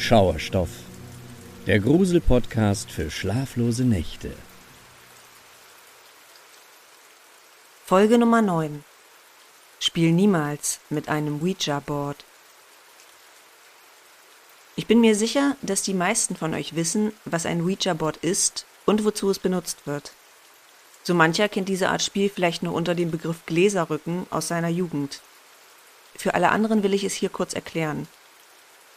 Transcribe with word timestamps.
Schauerstoff, 0.00 0.70
der 1.66 1.80
Grusel-Podcast 1.80 2.90
für 2.90 3.10
schlaflose 3.10 3.84
Nächte. 3.84 4.30
Folge 7.84 8.16
Nummer 8.16 8.40
9. 8.40 8.84
Spiel 9.80 10.12
niemals 10.12 10.78
mit 10.88 11.08
einem 11.08 11.42
Ouija-Board. 11.42 12.24
Ich 14.76 14.86
bin 14.86 15.00
mir 15.00 15.16
sicher, 15.16 15.56
dass 15.62 15.82
die 15.82 15.94
meisten 15.94 16.36
von 16.36 16.54
euch 16.54 16.76
wissen, 16.76 17.12
was 17.24 17.44
ein 17.44 17.62
Ouija-Board 17.62 18.18
ist 18.18 18.66
und 18.86 19.04
wozu 19.04 19.28
es 19.28 19.40
benutzt 19.40 19.86
wird. 19.86 20.12
So 21.02 21.12
mancher 21.12 21.48
kennt 21.48 21.68
diese 21.68 21.88
Art 21.88 22.02
Spiel 22.02 22.30
vielleicht 22.30 22.62
nur 22.62 22.72
unter 22.72 22.94
dem 22.94 23.10
Begriff 23.10 23.44
Gläserrücken 23.46 24.28
aus 24.30 24.46
seiner 24.46 24.68
Jugend. 24.68 25.20
Für 26.14 26.34
alle 26.34 26.50
anderen 26.50 26.84
will 26.84 26.94
ich 26.94 27.02
es 27.02 27.14
hier 27.14 27.30
kurz 27.30 27.52
erklären. 27.52 28.06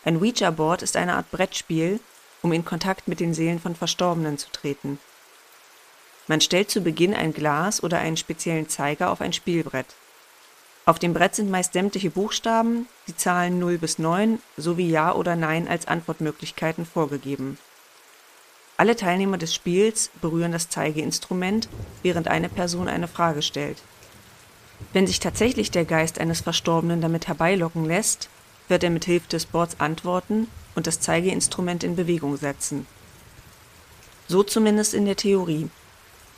Ein 0.04 0.18
Ouija-Board 0.18 0.82
ist 0.82 0.98
eine 0.98 1.14
Art 1.14 1.30
Brettspiel, 1.30 2.00
um 2.42 2.52
in 2.54 2.66
Kontakt 2.66 3.08
mit 3.08 3.20
den 3.20 3.34
Seelen 3.34 3.60
von 3.60 3.76
Verstorbenen 3.76 4.38
zu 4.38 4.50
treten. 4.52 5.00
Man 6.28 6.42
stellt 6.42 6.72
zu 6.72 6.82
Beginn 6.82 7.14
ein 7.14 7.34
Glas 7.34 7.84
oder 7.84 8.00
einen 8.00 8.18
speziellen 8.18 8.68
Zeiger 8.68 9.12
auf 9.12 9.22
ein 9.22 9.34
Spielbrett. 9.34 9.88
Auf 10.86 10.98
dem 10.98 11.14
Brett 11.14 11.36
sind 11.36 11.52
meist 11.52 11.74
sämtliche 11.74 12.10
Buchstaben, 12.10 12.88
die 13.08 13.16
Zahlen 13.16 13.60
0 13.60 13.78
bis 13.78 14.00
9 14.00 14.40
sowie 14.58 14.90
Ja 14.90 15.14
oder 15.14 15.36
Nein 15.36 15.68
als 15.68 15.88
Antwortmöglichkeiten 15.88 16.86
vorgegeben. 16.86 17.60
Alle 18.78 18.96
Teilnehmer 18.96 19.38
des 19.38 19.54
Spiels 19.54 20.10
berühren 20.22 20.52
das 20.52 20.70
Zeigeinstrument, 20.70 21.70
während 22.02 22.28
eine 22.28 22.50
Person 22.50 22.88
eine 22.88 23.08
Frage 23.08 23.44
stellt. 23.44 23.78
Wenn 24.94 25.06
sich 25.06 25.20
tatsächlich 25.20 25.70
der 25.70 25.86
Geist 25.86 26.20
eines 26.20 26.42
Verstorbenen 26.42 27.02
damit 27.02 27.28
herbeilocken 27.28 27.86
lässt, 27.86 28.30
wird 28.72 28.84
er 28.84 28.90
mit 28.90 29.06
Hilfe 29.06 29.28
des 29.28 29.46
Boards 29.46 29.80
antworten 29.80 30.48
und 30.74 30.88
das 30.88 31.00
Zeigeinstrument 31.00 31.84
in 31.84 31.96
Bewegung 31.96 32.38
setzen. 32.38 32.88
So 34.28 34.42
zumindest 34.42 34.96
in 34.96 35.06
der 35.06 35.18
Theorie. 35.18 35.70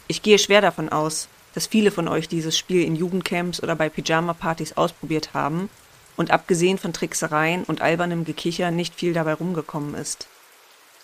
Ich 0.09 0.21
gehe 0.21 0.39
schwer 0.39 0.59
davon 0.59 0.89
aus, 0.89 1.29
dass 1.53 1.67
viele 1.67 1.91
von 1.91 2.07
euch 2.07 2.27
dieses 2.27 2.57
Spiel 2.57 2.83
in 2.83 2.95
Jugendcamps 2.95 3.63
oder 3.63 3.75
bei 3.75 3.87
Pyjama-Partys 3.87 4.73
ausprobiert 4.73 5.33
haben 5.33 5.69
und 6.17 6.31
abgesehen 6.31 6.77
von 6.77 6.91
Tricksereien 6.91 7.63
und 7.63 7.81
albernem 7.81 8.25
Gekicher 8.25 8.71
nicht 8.71 8.95
viel 8.95 9.13
dabei 9.13 9.33
rumgekommen 9.33 9.95
ist. 9.95 10.27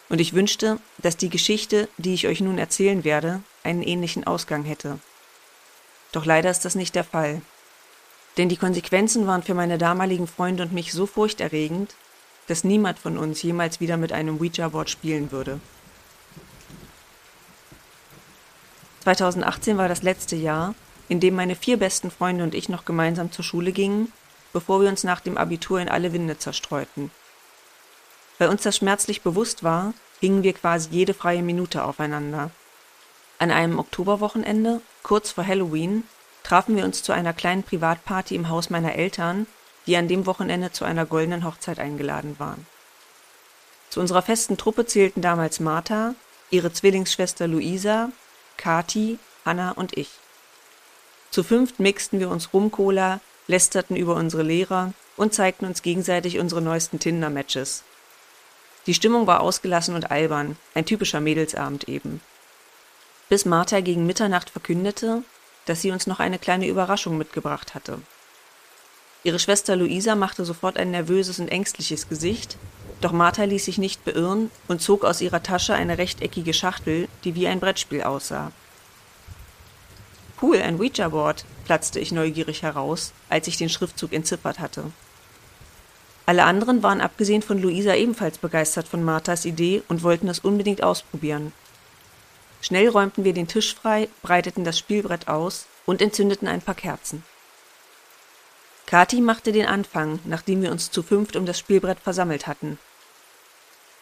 Und 0.09 0.19
ich 0.19 0.33
wünschte, 0.33 0.79
dass 0.97 1.17
die 1.17 1.29
Geschichte, 1.29 1.87
die 1.97 2.15
ich 2.15 2.27
euch 2.27 2.41
nun 2.41 2.57
erzählen 2.57 3.03
werde, 3.03 3.43
einen 3.63 3.83
ähnlichen 3.83 4.25
Ausgang 4.25 4.63
hätte. 4.63 4.99
Doch 6.11 6.25
leider 6.25 6.49
ist 6.49 6.65
das 6.65 6.73
nicht 6.73 6.95
der 6.95 7.03
Fall. 7.03 7.41
Denn 8.39 8.47
die 8.47 8.55
Konsequenzen 8.55 9.27
waren 9.27 9.43
für 9.43 9.53
meine 9.53 9.77
damaligen 9.77 10.25
Freunde 10.25 10.63
und 10.63 10.71
mich 10.71 10.93
so 10.93 11.05
furchterregend, 11.05 11.93
dass 12.47 12.63
niemand 12.63 12.97
von 12.97 13.17
uns 13.17 13.41
jemals 13.41 13.81
wieder 13.81 13.97
mit 13.97 14.13
einem 14.13 14.39
Ouija-Board 14.39 14.89
spielen 14.89 15.33
würde. 15.33 15.59
2018 19.01 19.77
war 19.77 19.89
das 19.89 20.03
letzte 20.03 20.37
Jahr, 20.37 20.73
in 21.09 21.19
dem 21.19 21.35
meine 21.35 21.57
vier 21.57 21.75
besten 21.75 22.11
Freunde 22.11 22.45
und 22.45 22.55
ich 22.55 22.69
noch 22.69 22.85
gemeinsam 22.85 23.29
zur 23.29 23.43
Schule 23.43 23.73
gingen, 23.73 24.13
bevor 24.53 24.81
wir 24.81 24.87
uns 24.87 25.03
nach 25.03 25.19
dem 25.19 25.37
Abitur 25.37 25.81
in 25.81 25.89
alle 25.89 26.13
Winde 26.13 26.37
zerstreuten. 26.37 27.11
Weil 28.37 28.47
uns 28.47 28.63
das 28.63 28.77
schmerzlich 28.77 29.21
bewusst 29.21 29.65
war, 29.65 29.93
gingen 30.21 30.43
wir 30.43 30.53
quasi 30.53 30.87
jede 30.91 31.13
freie 31.13 31.43
Minute 31.43 31.83
aufeinander. 31.83 32.51
An 33.37 33.51
einem 33.51 33.79
Oktoberwochenende, 33.79 34.79
kurz 35.03 35.31
vor 35.31 35.45
Halloween, 35.45 36.05
trafen 36.43 36.75
wir 36.75 36.85
uns 36.85 37.03
zu 37.03 37.11
einer 37.11 37.33
kleinen 37.33 37.63
Privatparty 37.63 38.35
im 38.35 38.49
Haus 38.49 38.69
meiner 38.69 38.95
Eltern, 38.95 39.47
die 39.85 39.97
an 39.97 40.07
dem 40.07 40.25
Wochenende 40.25 40.71
zu 40.71 40.85
einer 40.85 41.05
goldenen 41.05 41.45
Hochzeit 41.45 41.79
eingeladen 41.79 42.39
waren. 42.39 42.65
Zu 43.89 43.99
unserer 43.99 44.21
festen 44.21 44.57
Truppe 44.57 44.85
zählten 44.85 45.21
damals 45.21 45.59
Martha, 45.59 46.13
ihre 46.51 46.71
Zwillingsschwester 46.71 47.47
Luisa, 47.47 48.11
Kati, 48.57 49.17
Anna 49.43 49.71
und 49.71 49.97
ich. 49.97 50.09
Zu 51.31 51.43
fünft 51.43 51.79
mixten 51.79 52.19
wir 52.19 52.29
uns 52.29 52.53
Rum-Cola, 52.53 53.19
lästerten 53.47 53.95
über 53.95 54.15
unsere 54.15 54.43
Lehrer 54.43 54.93
und 55.17 55.33
zeigten 55.33 55.65
uns 55.65 55.81
gegenseitig 55.81 56.39
unsere 56.39 56.61
neuesten 56.61 56.99
Tinder-Matches. 56.99 57.83
Die 58.85 58.93
Stimmung 58.93 59.27
war 59.27 59.41
ausgelassen 59.41 59.95
und 59.95 60.11
albern, 60.11 60.57
ein 60.73 60.85
typischer 60.85 61.19
Mädelsabend 61.19 61.89
eben. 61.89 62.21
Bis 63.27 63.45
Martha 63.45 63.81
gegen 63.81 64.05
Mitternacht 64.05 64.49
verkündete, 64.49 65.23
dass 65.69 65.81
sie 65.81 65.91
uns 65.91 66.07
noch 66.07 66.19
eine 66.19 66.39
kleine 66.39 66.67
Überraschung 66.67 67.17
mitgebracht 67.17 67.75
hatte. 67.75 67.99
Ihre 69.23 69.37
Schwester 69.37 69.75
Luisa 69.75 70.15
machte 70.15 70.43
sofort 70.43 70.77
ein 70.77 70.91
nervöses 70.91 71.39
und 71.39 71.49
ängstliches 71.49 72.09
Gesicht, 72.09 72.57
doch 73.01 73.11
Martha 73.11 73.43
ließ 73.43 73.65
sich 73.65 73.77
nicht 73.77 74.03
beirren 74.03 74.49
und 74.67 74.81
zog 74.81 75.05
aus 75.05 75.21
ihrer 75.21 75.43
Tasche 75.43 75.75
eine 75.75 75.97
rechteckige 75.97 76.53
Schachtel, 76.53 77.07
die 77.23 77.35
wie 77.35 77.47
ein 77.47 77.59
Brettspiel 77.59 78.01
aussah. 78.01 78.51
Cool, 80.41 80.57
ein 80.57 80.79
Ouija-Board, 80.79 81.45
platzte 81.65 81.99
ich 81.99 82.11
neugierig 82.11 82.63
heraus, 82.63 83.13
als 83.29 83.47
ich 83.47 83.57
den 83.57 83.69
Schriftzug 83.69 84.11
entziffert 84.13 84.59
hatte. 84.59 84.85
Alle 86.25 86.45
anderen 86.45 86.81
waren 86.81 87.01
abgesehen 87.01 87.41
von 87.41 87.61
Luisa 87.61 87.93
ebenfalls 87.93 88.37
begeistert 88.37 88.87
von 88.87 89.03
Marthas 89.03 89.45
Idee 89.45 89.83
und 89.87 90.01
wollten 90.01 90.29
es 90.29 90.39
unbedingt 90.39 90.81
ausprobieren. 90.81 91.51
Schnell 92.61 92.89
räumten 92.89 93.23
wir 93.23 93.33
den 93.33 93.47
Tisch 93.47 93.75
frei, 93.75 94.09
breiteten 94.21 94.63
das 94.63 94.77
Spielbrett 94.77 95.27
aus 95.27 95.65
und 95.85 96.01
entzündeten 96.01 96.47
ein 96.47 96.61
paar 96.61 96.75
Kerzen. 96.75 97.23
Kathi 98.85 99.21
machte 99.21 99.51
den 99.51 99.65
Anfang, 99.65 100.19
nachdem 100.25 100.61
wir 100.61 100.71
uns 100.71 100.91
zu 100.91 101.03
fünft 101.03 101.35
um 101.35 101.45
das 101.45 101.59
Spielbrett 101.59 101.99
versammelt 101.99 102.47
hatten. 102.47 102.79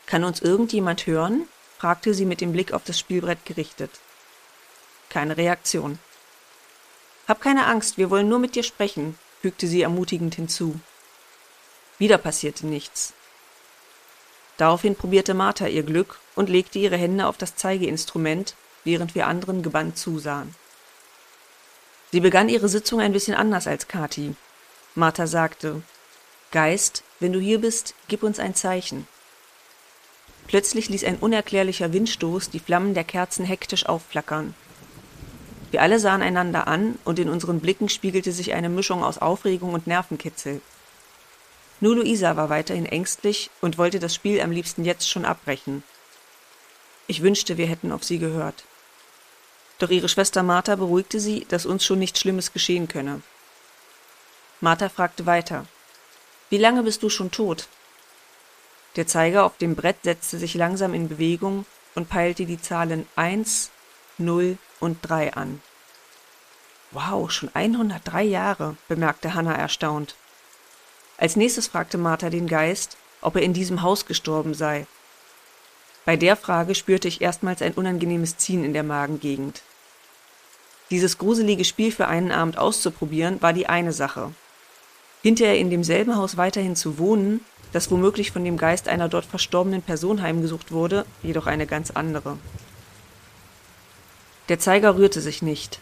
Kann 0.05 0.23
uns 0.23 0.39
irgendjemand 0.41 1.05
hören? 1.05 1.47
fragte 1.77 2.13
sie 2.13 2.25
mit 2.25 2.41
dem 2.41 2.53
Blick 2.53 2.71
auf 2.71 2.83
das 2.83 2.97
Spielbrett 2.97 3.45
gerichtet. 3.45 3.91
Keine 5.09 5.37
Reaktion. 5.37 5.99
Hab 7.27 7.41
keine 7.41 7.67
Angst, 7.67 7.97
wir 7.97 8.09
wollen 8.09 8.29
nur 8.29 8.39
mit 8.39 8.55
dir 8.55 8.63
sprechen, 8.63 9.19
fügte 9.41 9.67
sie 9.67 9.81
ermutigend 9.81 10.35
hinzu. 10.35 10.79
Wieder 11.97 12.17
passierte 12.17 12.65
nichts. 12.65 13.13
Daraufhin 14.57 14.95
probierte 14.95 15.33
Martha 15.33 15.67
ihr 15.67 15.83
Glück 15.83 16.19
und 16.35 16.49
legte 16.49 16.79
ihre 16.79 16.97
Hände 16.97 17.27
auf 17.27 17.37
das 17.37 17.55
Zeigeinstrument, 17.55 18.55
während 18.83 19.15
wir 19.15 19.27
anderen 19.27 19.61
gebannt 19.61 19.97
zusahen. 19.97 20.55
Sie 22.11 22.19
begann 22.19 22.49
ihre 22.49 22.69
Sitzung 22.69 22.99
ein 22.99 23.13
bisschen 23.13 23.35
anders 23.35 23.67
als 23.67 23.87
Kathi. 23.87 24.35
Martha 24.95 25.27
sagte, 25.27 25.83
Geist, 26.51 27.03
wenn 27.19 27.33
du 27.33 27.39
hier 27.39 27.59
bist, 27.59 27.93
gib 28.07 28.23
uns 28.23 28.39
ein 28.39 28.55
Zeichen. 28.55 29.07
Plötzlich 30.47 30.87
ließ 30.87 31.03
ein 31.03 31.17
unerklärlicher 31.17 31.91
Windstoß 31.91 32.49
die 32.49 32.59
Flammen 32.59 32.93
der 32.93 33.03
Kerzen 33.03 33.45
hektisch 33.45 33.85
aufflackern. 33.85 34.55
Wir 35.71 35.81
alle 35.81 35.99
sahen 35.99 36.21
einander 36.21 36.67
an, 36.67 36.97
und 37.03 37.19
in 37.19 37.29
unseren 37.29 37.59
Blicken 37.59 37.89
spiegelte 37.89 38.31
sich 38.31 38.53
eine 38.53 38.69
Mischung 38.69 39.03
aus 39.03 39.17
Aufregung 39.17 39.73
und 39.73 39.85
Nervenkitzel. 39.85 40.61
Nur 41.79 41.95
Luisa 41.95 42.35
war 42.35 42.49
weiterhin 42.49 42.85
ängstlich 42.85 43.51
und 43.61 43.77
wollte 43.77 43.99
das 43.99 44.15
Spiel 44.15 44.41
am 44.41 44.51
liebsten 44.51 44.83
jetzt 44.83 45.09
schon 45.09 45.25
abbrechen. 45.25 45.83
Ich 47.05 47.21
wünschte, 47.21 47.57
wir 47.57 47.67
hätten 47.67 47.91
auf 47.91 48.03
sie 48.03 48.19
gehört. 48.19 48.63
Doch 49.79 49.89
ihre 49.89 50.09
Schwester 50.09 50.41
Martha 50.41 50.75
beruhigte 50.75 51.19
sie, 51.19 51.45
dass 51.49 51.65
uns 51.65 51.85
schon 51.85 51.99
nichts 51.99 52.19
Schlimmes 52.19 52.51
geschehen 52.51 52.87
könne. 52.87 53.21
Martha 54.59 54.89
fragte 54.89 55.25
weiter. 55.27 55.65
Wie 56.49 56.57
lange 56.57 56.81
bist 56.81 57.03
du 57.03 57.09
schon 57.09 57.29
tot? 57.29 57.67
Der 58.95 59.05
Zeiger 59.05 59.45
auf 59.45 59.57
dem 59.57 59.75
Brett 59.75 59.97
setzte 60.03 60.39
sich 60.39 60.55
langsam 60.55 60.95
in 60.95 61.07
Bewegung 61.07 61.65
und 61.93 62.09
peilte 62.09 62.45
die 62.45 62.59
Zahlen 62.59 63.07
1, 63.15 63.69
0 64.17 64.57
und 64.79 64.97
3 65.03 65.33
an. 65.33 65.61
Wow, 66.91 67.29
schon 67.29 67.53
103 67.53 68.23
Jahre, 68.23 68.77
bemerkte 68.87 69.35
Hannah 69.35 69.55
erstaunt. 69.55 70.15
Als 71.17 71.35
nächstes 71.35 71.67
fragte 71.67 71.97
Martha 71.97 72.29
den 72.29 72.47
Geist, 72.47 72.97
ob 73.21 73.35
er 73.35 73.41
in 73.41 73.53
diesem 73.53 73.81
Haus 73.81 74.05
gestorben 74.05 74.53
sei. 74.53 74.85
Bei 76.05 76.15
der 76.15 76.35
Frage 76.35 76.75
spürte 76.75 77.07
ich 77.07 77.21
erstmals 77.21 77.61
ein 77.61 77.73
unangenehmes 77.73 78.37
Ziehen 78.37 78.63
in 78.63 78.73
der 78.73 78.83
Magengegend. 78.83 79.63
Dieses 80.89 81.17
gruselige 81.17 81.65
Spiel 81.65 81.91
für 81.91 82.07
einen 82.07 82.31
Abend 82.31 82.57
auszuprobieren, 82.57 83.41
war 83.41 83.51
die 83.51 83.67
eine 83.67 83.91
Sache. 83.91 84.31
Hinterher 85.21 85.57
in 85.57 85.69
demselben 85.69 86.15
Haus 86.15 86.37
weiterhin 86.37 86.75
zu 86.75 86.97
wohnen, 86.97 87.41
das 87.73 87.91
womöglich 87.91 88.31
von 88.31 88.45
dem 88.45 88.57
Geist 88.57 88.87
einer 88.87 89.09
dort 89.09 89.25
verstorbenen 89.25 89.81
Person 89.81 90.21
heimgesucht 90.21 90.71
wurde, 90.71 91.05
jedoch 91.23 91.47
eine 91.47 91.67
ganz 91.67 91.91
andere. 91.91 92.37
Der 94.47 94.59
Zeiger 94.59 94.95
rührte 94.95 95.19
sich 95.19 95.41
nicht. 95.41 95.79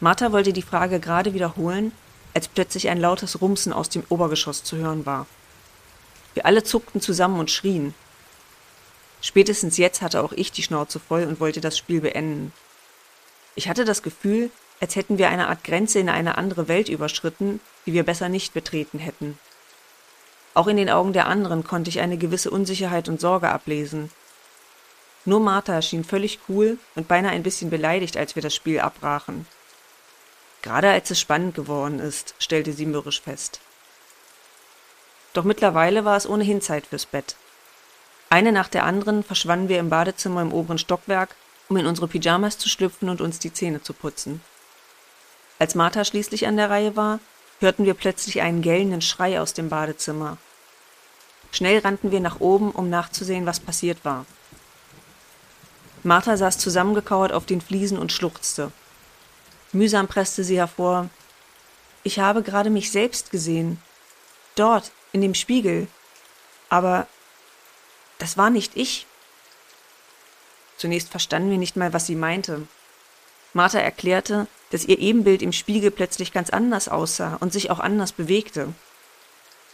Martha 0.00 0.32
wollte 0.32 0.52
die 0.52 0.60
Frage 0.60 1.00
gerade 1.00 1.32
wiederholen, 1.32 1.92
als 2.34 2.48
plötzlich 2.48 2.88
ein 2.88 3.00
lautes 3.00 3.40
Rumsen 3.40 3.72
aus 3.72 3.88
dem 3.88 4.04
Obergeschoss 4.08 4.64
zu 4.64 4.76
hören 4.76 5.06
war. 5.06 5.26
Wir 6.34 6.46
alle 6.46 6.64
zuckten 6.64 7.00
zusammen 7.00 7.38
und 7.38 7.50
schrien. 7.50 7.94
Spätestens 9.20 9.78
jetzt 9.78 10.02
hatte 10.02 10.22
auch 10.22 10.32
ich 10.32 10.52
die 10.52 10.62
Schnauze 10.62 11.00
voll 11.00 11.24
und 11.24 11.40
wollte 11.40 11.60
das 11.60 11.78
Spiel 11.78 12.00
beenden. 12.00 12.52
Ich 13.54 13.68
hatte 13.68 13.84
das 13.84 14.02
Gefühl, 14.02 14.50
als 14.80 14.96
hätten 14.96 15.16
wir 15.16 15.30
eine 15.30 15.48
Art 15.48 15.64
Grenze 15.64 16.00
in 16.00 16.08
eine 16.08 16.36
andere 16.36 16.68
Welt 16.68 16.88
überschritten, 16.88 17.60
die 17.86 17.92
wir 17.92 18.02
besser 18.02 18.28
nicht 18.28 18.52
betreten 18.52 18.98
hätten. 18.98 19.38
Auch 20.52 20.66
in 20.66 20.76
den 20.76 20.90
Augen 20.90 21.12
der 21.12 21.26
anderen 21.26 21.64
konnte 21.64 21.88
ich 21.88 22.00
eine 22.00 22.18
gewisse 22.18 22.50
Unsicherheit 22.50 23.08
und 23.08 23.20
Sorge 23.20 23.48
ablesen. 23.48 24.10
Nur 25.24 25.40
Martha 25.40 25.80
schien 25.80 26.04
völlig 26.04 26.40
cool 26.48 26.78
und 26.94 27.08
beinahe 27.08 27.32
ein 27.32 27.42
bisschen 27.42 27.70
beleidigt, 27.70 28.16
als 28.16 28.34
wir 28.34 28.42
das 28.42 28.54
Spiel 28.54 28.80
abbrachen. 28.80 29.46
Gerade 30.64 30.88
als 30.88 31.10
es 31.10 31.20
spannend 31.20 31.54
geworden 31.54 31.98
ist, 31.98 32.34
stellte 32.38 32.72
sie 32.72 32.86
mürrisch 32.86 33.20
fest. 33.20 33.60
Doch 35.34 35.44
mittlerweile 35.44 36.06
war 36.06 36.16
es 36.16 36.26
ohnehin 36.26 36.62
Zeit 36.62 36.86
fürs 36.86 37.04
Bett. 37.04 37.36
Eine 38.30 38.50
nach 38.50 38.68
der 38.68 38.84
anderen 38.84 39.22
verschwanden 39.22 39.68
wir 39.68 39.78
im 39.78 39.90
Badezimmer 39.90 40.40
im 40.40 40.54
oberen 40.54 40.78
Stockwerk, 40.78 41.36
um 41.68 41.76
in 41.76 41.84
unsere 41.84 42.08
Pyjamas 42.08 42.56
zu 42.56 42.70
schlüpfen 42.70 43.10
und 43.10 43.20
uns 43.20 43.38
die 43.38 43.52
Zähne 43.52 43.82
zu 43.82 43.92
putzen. 43.92 44.40
Als 45.58 45.74
Martha 45.74 46.02
schließlich 46.02 46.46
an 46.46 46.56
der 46.56 46.70
Reihe 46.70 46.96
war, 46.96 47.20
hörten 47.60 47.84
wir 47.84 47.92
plötzlich 47.92 48.40
einen 48.40 48.62
gellenden 48.62 49.02
Schrei 49.02 49.42
aus 49.42 49.52
dem 49.52 49.68
Badezimmer. 49.68 50.38
Schnell 51.52 51.80
rannten 51.80 52.10
wir 52.10 52.20
nach 52.20 52.40
oben, 52.40 52.70
um 52.70 52.88
nachzusehen, 52.88 53.44
was 53.44 53.60
passiert 53.60 54.02
war. 54.06 54.24
Martha 56.04 56.38
saß 56.38 56.56
zusammengekauert 56.56 57.32
auf 57.32 57.44
den 57.44 57.60
Fliesen 57.60 57.98
und 57.98 58.12
schluchzte. 58.12 58.72
Mühsam 59.74 60.08
presste 60.08 60.44
sie 60.44 60.56
hervor 60.56 61.10
Ich 62.02 62.18
habe 62.18 62.42
gerade 62.42 62.70
mich 62.70 62.90
selbst 62.90 63.30
gesehen. 63.30 63.82
Dort, 64.54 64.92
in 65.12 65.20
dem 65.20 65.34
Spiegel. 65.34 65.88
Aber 66.68 67.06
das 68.18 68.36
war 68.36 68.50
nicht 68.50 68.76
ich. 68.76 69.06
Zunächst 70.76 71.10
verstanden 71.10 71.50
wir 71.50 71.58
nicht 71.58 71.76
mal, 71.76 71.92
was 71.92 72.06
sie 72.06 72.16
meinte. 72.16 72.66
Martha 73.52 73.78
erklärte, 73.78 74.46
dass 74.70 74.84
ihr 74.84 74.98
Ebenbild 74.98 75.40
im 75.42 75.52
Spiegel 75.52 75.90
plötzlich 75.90 76.32
ganz 76.32 76.50
anders 76.50 76.88
aussah 76.88 77.36
und 77.40 77.52
sich 77.52 77.70
auch 77.70 77.78
anders 77.78 78.12
bewegte, 78.12 78.74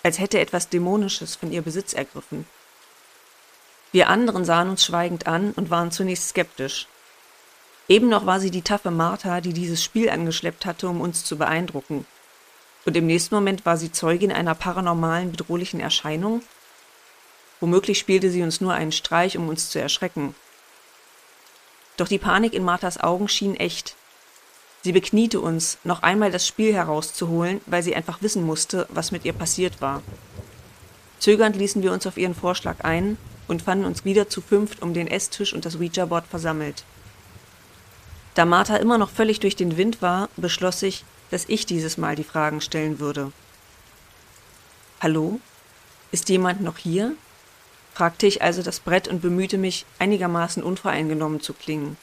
als 0.03 0.19
hätte 0.19 0.39
etwas 0.39 0.69
Dämonisches 0.69 1.37
von 1.37 1.53
ihr 1.53 1.63
Besitz 1.63 1.95
ergriffen. 1.95 2.47
Wir 3.93 4.09
anderen 4.09 4.45
sahen 4.45 4.69
uns 4.69 4.85
schweigend 4.85 5.27
an 5.27 5.53
und 5.53 5.71
waren 5.71 5.91
zunächst 5.91 6.29
skeptisch. 6.29 6.87
Eben 7.91 8.09
noch 8.09 8.25
war 8.25 8.39
sie 8.39 8.53
die 8.53 8.63
taffe 8.63 8.93
Martha, 8.93 9.41
die 9.41 9.53
dieses 9.53 9.83
Spiel 9.83 10.11
angeschleppt 10.11 10.65
hatte, 10.65 10.89
um 10.89 11.01
uns 11.01 11.25
zu 11.25 11.37
beeindrucken. 11.37 12.07
Und 12.85 12.97
im 12.97 13.09
nächsten 13.09 13.35
Moment 13.35 13.67
war 13.67 13.77
sie 13.77 13.91
Zeugin 13.91 14.31
einer 14.31 14.55
paranormalen, 14.55 15.33
bedrohlichen 15.33 15.81
Erscheinung? 15.81 16.41
Womöglich 17.59 17.99
spielte 17.99 18.31
sie 18.31 18.45
uns 18.45 18.61
nur 18.61 18.75
einen 18.75 18.93
Streich, 18.93 19.37
um 19.37 19.49
uns 19.49 19.71
zu 19.71 19.81
erschrecken. 19.81 20.37
Doch 21.97 22.07
die 22.07 22.19
Panik 22.19 22.55
in 22.55 22.63
Marthas 22.63 23.01
Augen 23.01 23.27
schien 23.27 23.57
echt. 23.57 23.97
Sie 24.83 24.93
bekniete 24.93 25.41
uns, 25.41 25.79
noch 25.83 26.05
einmal 26.05 26.31
das 26.31 26.47
Spiel 26.47 26.73
herauszuholen, 26.73 27.61
weil 27.67 27.83
sie 27.83 27.97
einfach 27.97 28.23
wissen 28.23 28.45
musste, 28.45 28.87
was 28.91 29.11
mit 29.11 29.25
ihr 29.25 29.33
passiert 29.33 29.81
war. 29.81 30.01
Zögernd 31.19 31.57
ließen 31.57 31.83
wir 31.83 31.93
uns 31.93 32.07
auf 32.07 32.19
ihren 32.19 32.37
Vorschlag 32.37 32.85
ein 32.85 33.19
und 33.49 33.63
fanden 33.63 33.85
uns 33.85 34.05
wieder 34.05 34.29
zu 34.29 34.41
fünft 34.41 34.81
um 34.81 34.95
den 34.95 35.09
Esstisch 35.09 35.53
und 35.53 35.65
das 35.65 35.75
Ouija-Board 35.75 36.29
versammelt. 36.29 36.85
Da 38.35 38.45
Martha 38.45 38.77
immer 38.77 38.99
noch 38.99 39.11
völlig 39.11 39.41
durch 39.41 39.57
den 39.57 39.77
Wind 39.77 40.03
war, 40.03 40.29
beschloss 40.37 40.83
ich, 40.83 41.05
dass 41.31 41.49
ich 41.49 41.67
dieses 41.67 41.99
Mal 41.99 42.17
die 42.17 42.25
Fragen 42.25 42.61
stellen 42.61 42.99
würde. 42.99 43.33
Hallo? 45.01 45.41
Ist 46.13 46.29
jemand 46.29 46.61
noch 46.61 46.79
hier? 46.79 47.15
fragte 47.93 48.27
ich 48.27 48.43
also 48.43 48.63
das 48.63 48.81
Brett 48.81 49.09
und 49.09 49.21
bemühte 49.21 49.59
mich, 49.59 49.85
einigermaßen 49.99 50.63
unvoreingenommen 50.63 51.41
zu 51.41 51.55
klingen. 51.55 51.97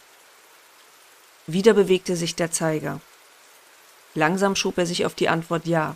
Wieder 1.48 1.74
bewegte 1.74 2.16
sich 2.16 2.36
der 2.36 2.52
Zeiger. 2.52 3.00
Langsam 4.14 4.56
schob 4.56 4.78
er 4.78 4.86
sich 4.86 5.06
auf 5.06 5.16
die 5.16 5.30
Antwort 5.30 5.66
Ja. 5.66 5.96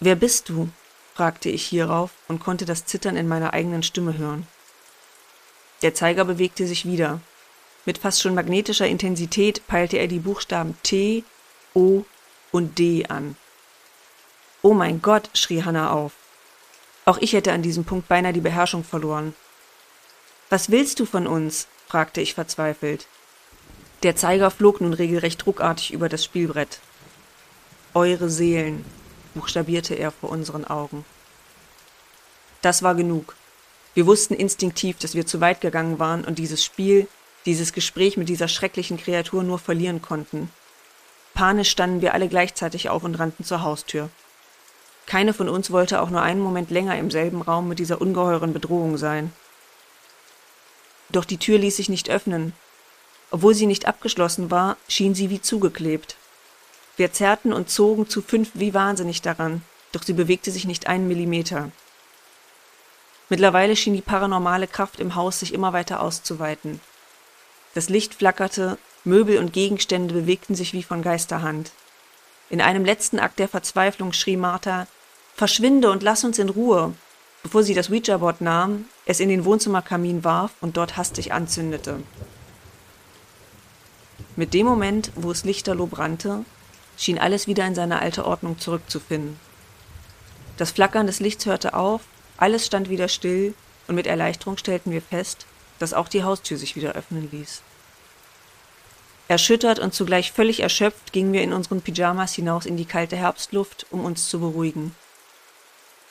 Wer 0.00 0.14
bist 0.14 0.48
du? 0.48 0.68
fragte 1.14 1.48
ich 1.48 1.66
hierauf 1.66 2.10
und 2.28 2.40
konnte 2.40 2.64
das 2.64 2.86
Zittern 2.86 3.16
in 3.16 3.28
meiner 3.28 3.52
eigenen 3.52 3.82
Stimme 3.82 4.16
hören. 4.16 4.46
Der 5.82 5.94
Zeiger 5.94 6.24
bewegte 6.24 6.66
sich 6.66 6.84
wieder. 6.84 7.20
Mit 7.84 7.98
fast 7.98 8.22
schon 8.22 8.34
magnetischer 8.34 8.86
Intensität 8.86 9.66
peilte 9.66 9.98
er 9.98 10.06
die 10.06 10.20
Buchstaben 10.20 10.76
T, 10.82 11.24
O 11.74 12.04
und 12.52 12.78
D 12.78 13.06
an. 13.06 13.36
Oh 14.62 14.74
mein 14.74 15.02
Gott, 15.02 15.30
schrie 15.34 15.64
Hannah 15.64 15.90
auf. 15.90 16.12
Auch 17.04 17.18
ich 17.18 17.32
hätte 17.32 17.52
an 17.52 17.62
diesem 17.62 17.84
Punkt 17.84 18.06
beinahe 18.06 18.32
die 18.32 18.40
Beherrschung 18.40 18.84
verloren. 18.84 19.34
Was 20.50 20.70
willst 20.70 21.00
du 21.00 21.06
von 21.06 21.26
uns? 21.26 21.66
fragte 21.88 22.20
ich 22.20 22.34
verzweifelt. 22.34 23.06
Der 24.04 24.16
Zeiger 24.16 24.50
flog 24.50 24.80
nun 24.80 24.92
regelrecht 24.92 25.46
ruckartig 25.46 25.92
über 25.92 26.08
das 26.08 26.24
Spielbrett. 26.24 26.78
Eure 27.94 28.30
Seelen, 28.30 28.84
buchstabierte 29.34 29.94
er 29.94 30.10
vor 30.12 30.30
unseren 30.30 30.64
Augen. 30.64 31.04
Das 32.62 32.82
war 32.82 32.94
genug. 32.94 33.34
Wir 33.94 34.06
wussten 34.06 34.34
instinktiv, 34.34 34.98
dass 34.98 35.14
wir 35.14 35.26
zu 35.26 35.40
weit 35.40 35.60
gegangen 35.60 35.98
waren 35.98 36.24
und 36.24 36.38
dieses 36.38 36.64
Spiel, 36.64 37.08
dieses 37.46 37.72
Gespräch 37.72 38.16
mit 38.16 38.28
dieser 38.28 38.48
schrecklichen 38.48 38.96
Kreatur 38.96 39.42
nur 39.42 39.58
verlieren 39.58 40.02
konnten. 40.02 40.50
Panisch 41.34 41.70
standen 41.70 42.02
wir 42.02 42.14
alle 42.14 42.28
gleichzeitig 42.28 42.88
auf 42.88 43.04
und 43.04 43.14
rannten 43.14 43.44
zur 43.44 43.62
Haustür. 43.62 44.10
Keine 45.06 45.34
von 45.34 45.48
uns 45.48 45.70
wollte 45.70 46.00
auch 46.00 46.10
nur 46.10 46.22
einen 46.22 46.40
Moment 46.40 46.70
länger 46.70 46.98
im 46.98 47.10
selben 47.10 47.42
Raum 47.42 47.68
mit 47.68 47.78
dieser 47.78 48.00
ungeheuren 48.00 48.52
Bedrohung 48.52 48.96
sein. 48.96 49.32
Doch 51.10 51.24
die 51.24 51.38
Tür 51.38 51.58
ließ 51.58 51.76
sich 51.76 51.88
nicht 51.88 52.08
öffnen, 52.08 52.52
obwohl 53.30 53.54
sie 53.54 53.66
nicht 53.66 53.86
abgeschlossen 53.86 54.50
war, 54.50 54.76
schien 54.88 55.14
sie 55.14 55.30
wie 55.30 55.40
zugeklebt. 55.40 56.16
Wir 56.96 57.12
zerrten 57.12 57.52
und 57.52 57.70
zogen 57.70 58.08
zu 58.08 58.20
fünf 58.20 58.50
wie 58.54 58.74
wahnsinnig 58.74 59.22
daran, 59.22 59.62
doch 59.92 60.02
sie 60.02 60.12
bewegte 60.12 60.50
sich 60.50 60.66
nicht 60.66 60.86
einen 60.86 61.08
Millimeter. 61.08 61.70
Mittlerweile 63.30 63.74
schien 63.74 63.94
die 63.94 64.02
paranormale 64.02 64.66
Kraft 64.66 65.00
im 65.00 65.14
Haus 65.14 65.40
sich 65.40 65.54
immer 65.54 65.72
weiter 65.72 66.02
auszuweiten. 66.02 66.80
Das 67.74 67.88
Licht 67.88 68.14
flackerte, 68.14 68.78
Möbel 69.04 69.38
und 69.38 69.52
Gegenstände 69.52 70.14
bewegten 70.14 70.54
sich 70.54 70.72
wie 70.72 70.82
von 70.82 71.02
Geisterhand. 71.02 71.72
In 72.50 72.60
einem 72.60 72.84
letzten 72.84 73.18
Akt 73.18 73.38
der 73.38 73.48
Verzweiflung 73.48 74.12
schrie 74.12 74.36
Martha 74.36 74.86
Verschwinde 75.34 75.90
und 75.90 76.02
lass 76.02 76.24
uns 76.24 76.38
in 76.38 76.50
Ruhe, 76.50 76.92
bevor 77.42 77.62
sie 77.62 77.74
das 77.74 77.90
Ouija-Board 77.90 78.42
nahm, 78.42 78.84
es 79.06 79.18
in 79.18 79.30
den 79.30 79.44
Wohnzimmerkamin 79.44 80.22
warf 80.24 80.52
und 80.60 80.76
dort 80.76 80.96
hastig 80.96 81.32
anzündete. 81.32 82.02
Mit 84.36 84.54
dem 84.54 84.66
Moment, 84.66 85.10
wo 85.14 85.30
es 85.30 85.44
lichterloh 85.44 85.86
brannte, 85.86 86.44
schien 86.96 87.18
alles 87.18 87.46
wieder 87.46 87.66
in 87.66 87.74
seine 87.74 88.00
alte 88.00 88.24
Ordnung 88.26 88.58
zurückzufinden. 88.58 89.38
Das 90.58 90.70
Flackern 90.70 91.06
des 91.06 91.20
Lichts 91.20 91.46
hörte 91.46 91.74
auf, 91.74 92.02
alles 92.36 92.66
stand 92.66 92.88
wieder 92.88 93.08
still, 93.08 93.54
und 93.88 93.94
mit 93.94 94.06
Erleichterung 94.06 94.58
stellten 94.58 94.92
wir 94.92 95.02
fest, 95.02 95.46
dass 95.82 95.94
auch 95.94 96.06
die 96.06 96.22
Haustür 96.22 96.56
sich 96.56 96.76
wieder 96.76 96.92
öffnen 96.92 97.28
ließ. 97.32 97.60
Erschüttert 99.26 99.80
und 99.80 99.92
zugleich 99.92 100.30
völlig 100.30 100.60
erschöpft 100.60 101.12
gingen 101.12 101.32
wir 101.32 101.42
in 101.42 101.52
unseren 101.52 101.82
Pyjamas 101.82 102.34
hinaus 102.34 102.66
in 102.66 102.76
die 102.76 102.84
kalte 102.84 103.16
Herbstluft, 103.16 103.86
um 103.90 104.04
uns 104.04 104.28
zu 104.28 104.38
beruhigen. 104.38 104.94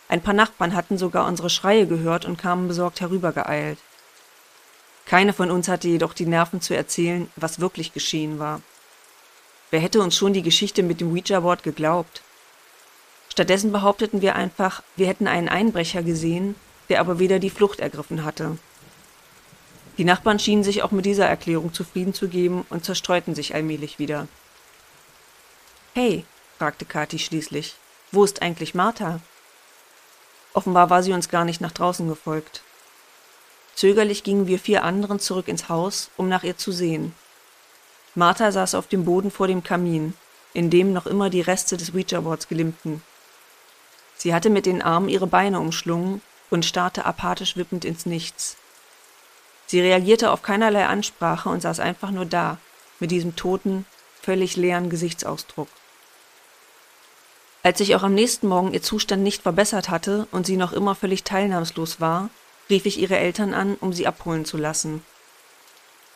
Ein 0.10 0.22
paar 0.22 0.34
Nachbarn 0.34 0.76
hatten 0.76 0.98
sogar 0.98 1.26
unsere 1.26 1.50
Schreie 1.50 1.88
gehört 1.88 2.26
und 2.26 2.38
kamen 2.38 2.68
besorgt 2.68 3.00
herübergeeilt. 3.00 3.78
Keine 5.06 5.32
von 5.32 5.50
uns 5.50 5.70
hatte 5.70 5.88
jedoch 5.88 6.14
die 6.14 6.26
Nerven 6.26 6.60
zu 6.60 6.76
erzählen, 6.76 7.32
was 7.38 7.62
wirklich 7.62 7.94
geschehen 7.94 8.40
war. 8.40 8.62
Wer 9.70 9.80
hätte 9.80 10.02
uns 10.02 10.18
schon 10.18 10.34
die 10.34 10.42
Geschichte 10.42 10.84
mit 10.84 11.00
dem 11.00 11.14
Ouija-Board 11.14 11.64
geglaubt? 11.64 12.24
Stattdessen 13.30 13.72
behaupteten 13.72 14.22
wir 14.22 14.36
einfach, 14.36 14.84
wir 14.98 15.08
hätten 15.08 15.28
einen 15.28 15.48
Einbrecher 15.48 16.04
gesehen, 16.04 16.56
der 16.90 17.00
aber 17.00 17.20
weder 17.20 17.40
die 17.40 17.50
Flucht 17.50 17.80
ergriffen 17.80 18.26
hatte. 18.26 18.58
Die 19.98 20.06
Nachbarn 20.06 20.40
schienen 20.40 20.64
sich 20.64 20.84
auch 20.84 20.92
mit 20.92 21.06
dieser 21.06 21.28
Erklärung 21.28 21.74
zufrieden 21.74 22.14
zu 22.14 22.28
geben 22.28 22.66
und 22.70 22.86
zerstreuten 22.86 23.36
sich 23.36 23.54
allmählich 23.54 24.00
wieder. 24.00 24.28
Hey, 25.94 26.26
fragte 26.58 26.86
Kathi 26.86 27.20
schließlich, 27.20 27.76
wo 28.12 28.24
ist 28.24 28.42
eigentlich 28.42 28.74
Martha? 28.74 29.20
Offenbar 30.54 30.90
war 30.90 31.04
sie 31.04 31.14
uns 31.14 31.30
gar 31.30 31.46
nicht 31.46 31.62
nach 31.62 31.72
draußen 31.72 32.08
gefolgt. 32.08 32.62
Zögerlich 33.76 34.24
gingen 34.24 34.48
wir 34.48 34.60
vier 34.60 34.84
anderen 34.84 35.20
zurück 35.20 35.48
ins 35.48 35.70
Haus, 35.70 36.10
um 36.18 36.30
nach 36.30 36.44
ihr 36.44 36.58
zu 36.58 36.72
sehen. 36.72 37.16
Martha 38.16 38.52
saß 38.52 38.76
auf 38.76 38.88
dem 38.88 39.06
Boden 39.06 39.32
vor 39.32 39.48
dem 39.48 39.64
Kamin, 39.64 40.14
in 40.54 40.70
dem 40.70 40.92
noch 40.92 41.08
immer 41.08 41.30
die 41.30 41.42
Reste 41.42 41.78
des 41.78 41.94
Ouija-Boards 41.94 42.50
glimmten. 42.50 43.02
Sie 44.18 44.34
hatte 44.34 44.50
mit 44.50 44.66
den 44.66 44.82
Armen 44.82 45.10
ihre 45.10 45.28
Beine 45.28 45.60
umschlungen 45.60 46.22
und 46.50 46.66
starrte 46.66 47.06
apathisch 47.06 47.56
wippend 47.56 47.86
ins 47.86 48.06
Nichts. 48.06 48.58
Sie 49.72 49.80
reagierte 49.80 50.32
auf 50.32 50.42
keinerlei 50.42 50.86
Ansprache 50.86 51.48
und 51.48 51.62
saß 51.62 51.80
einfach 51.80 52.12
nur 52.12 52.26
da, 52.26 52.58
mit 53.00 53.10
diesem 53.10 53.38
toten, 53.38 53.86
völlig 54.22 54.58
leeren 54.58 54.90
Gesichtsausdruck. 54.90 55.70
Als 57.64 57.78
sich 57.78 57.96
auch 57.96 58.04
am 58.04 58.14
nächsten 58.14 58.50
Morgen 58.50 58.74
ihr 58.74 58.82
Zustand 58.82 59.24
nicht 59.24 59.44
verbessert 59.44 59.88
hatte 59.88 60.28
und 60.34 60.46
sie 60.46 60.58
noch 60.58 60.74
immer 60.74 60.94
völlig 60.94 61.24
teilnahmslos 61.24 62.02
war, 62.02 62.30
rief 62.70 62.86
ich 62.86 63.00
ihre 63.00 63.18
Eltern 63.18 63.54
an, 63.54 63.78
um 63.80 63.94
sie 63.94 64.08
abholen 64.08 64.44
zu 64.44 64.58
lassen. 64.58 65.06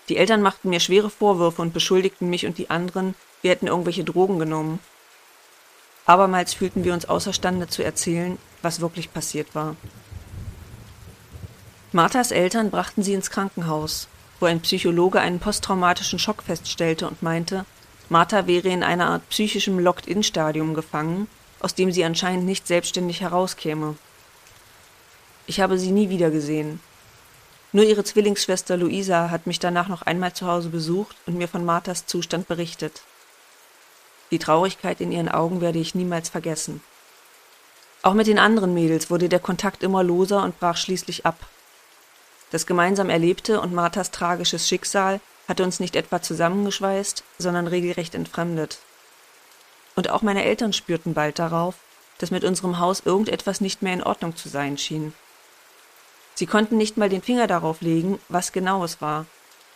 Die 0.10 0.18
Eltern 0.18 0.42
machten 0.42 0.70
mir 0.70 0.82
schwere 0.82 1.10
Vorwürfe 1.10 1.62
und 1.62 1.74
beschuldigten 1.74 2.30
mich 2.30 2.46
und 2.46 2.58
die 2.58 2.70
anderen, 2.70 3.16
wir 3.42 3.52
hätten 3.52 3.68
irgendwelche 3.68 4.04
Drogen 4.04 4.38
genommen. 4.38 4.82
Abermals 6.06 6.54
fühlten 6.54 6.84
wir 6.84 6.94
uns 6.94 7.06
außerstande 7.06 7.70
zu 7.70 7.86
erzählen, 7.86 8.38
was 8.62 8.82
wirklich 8.82 9.14
passiert 9.14 9.56
war. 9.56 9.78
Marthas 11.96 12.32
Eltern 12.32 12.72
brachten 12.72 13.04
sie 13.04 13.14
ins 13.14 13.30
Krankenhaus, 13.30 14.10
wo 14.42 14.48
ein 14.48 14.60
Psychologe 14.60 15.22
einen 15.22 15.40
posttraumatischen 15.40 16.20
Schock 16.20 16.44
feststellte 16.44 17.08
und 17.08 17.24
meinte, 17.24 17.64
Martha 18.10 18.48
wäre 18.48 18.68
in 18.68 18.84
einer 18.84 19.08
Art 19.08 19.30
psychischem 19.30 19.80
Locked-in-Stadium 19.80 20.74
gefangen, 20.74 21.30
aus 21.62 21.74
dem 21.74 21.94
sie 21.94 22.04
anscheinend 22.04 22.44
nicht 22.44 22.68
selbstständig 22.68 23.22
herauskäme. 23.22 23.96
Ich 25.48 25.62
habe 25.62 25.80
sie 25.80 25.92
nie 25.92 26.10
wieder 26.10 26.32
gesehen. 26.32 26.82
Nur 27.72 27.86
ihre 27.86 28.04
Zwillingsschwester 28.04 28.76
Luisa 28.76 29.30
hat 29.30 29.48
mich 29.48 29.60
danach 29.60 29.88
noch 29.88 30.02
einmal 30.02 30.34
zu 30.34 30.48
Hause 30.48 30.68
besucht 30.68 31.16
und 31.28 31.38
mir 31.38 31.48
von 31.48 31.64
Marthas 31.64 32.08
Zustand 32.08 32.50
berichtet. 32.50 33.04
Die 34.32 34.40
Traurigkeit 34.40 35.00
in 35.00 35.14
ihren 35.14 35.30
Augen 35.30 35.62
werde 35.62 35.80
ich 35.80 35.96
niemals 35.96 36.28
vergessen. 36.28 36.82
Auch 38.02 38.16
mit 38.16 38.28
den 38.28 38.38
anderen 38.38 38.74
Mädels 38.74 39.10
wurde 39.10 39.30
der 39.30 39.40
Kontakt 39.40 39.82
immer 39.82 40.04
loser 40.04 40.44
und 40.44 40.60
brach 40.60 40.76
schließlich 40.76 41.26
ab. 41.26 41.38
Das 42.52 42.66
gemeinsam 42.66 43.10
Erlebte 43.10 43.60
und 43.60 43.74
Marthas 43.74 44.12
tragisches 44.12 44.68
Schicksal 44.68 45.20
hatte 45.48 45.64
uns 45.64 45.80
nicht 45.80 45.96
etwa 45.96 46.22
zusammengeschweißt, 46.22 47.24
sondern 47.38 47.68
regelrecht 47.68 48.16
entfremdet. 48.16 48.80
Und 49.96 50.10
auch 50.10 50.22
meine 50.22 50.44
Eltern 50.44 50.74
spürten 50.74 51.14
bald 51.14 51.40
darauf, 51.40 51.76
dass 52.18 52.32
mit 52.32 52.44
unserem 52.44 52.80
Haus 52.80 53.02
irgendetwas 53.06 53.62
nicht 53.62 53.82
mehr 53.82 53.94
in 53.94 54.04
Ordnung 54.04 54.36
zu 54.36 54.50
sein 54.50 54.78
schien. 54.78 55.14
Sie 56.34 56.46
konnten 56.46 56.78
nicht 56.78 56.98
mal 56.98 57.10
den 57.10 57.22
Finger 57.22 57.48
darauf 57.48 57.82
legen, 57.82 58.20
was 58.28 58.52
genau 58.52 58.84
es 58.84 59.02
war, 59.02 59.26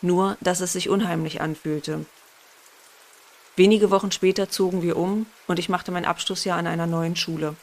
nur 0.02 0.36
dass 0.40 0.60
es 0.60 0.72
sich 0.72 0.88
unheimlich 0.88 1.40
anfühlte. 1.40 2.04
Wenige 3.56 3.90
Wochen 3.90 4.12
später 4.12 4.48
zogen 4.48 4.82
wir 4.82 4.96
um 4.96 5.26
und 5.46 5.58
ich 5.58 5.68
machte 5.68 5.90
mein 5.90 6.04
Abschlussjahr 6.04 6.58
an 6.58 6.66
einer 6.66 6.86
neuen 6.86 7.16
Schule. 7.16 7.56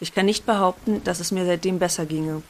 Ich 0.00 0.14
kann 0.14 0.26
nicht 0.26 0.46
behaupten, 0.46 1.02
dass 1.04 1.20
es 1.20 1.30
mir 1.30 1.44
seitdem 1.44 1.78
besser 1.78 2.06
ginge. 2.06 2.42